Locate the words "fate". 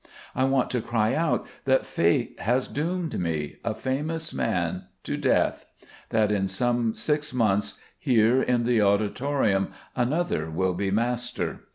1.85-2.39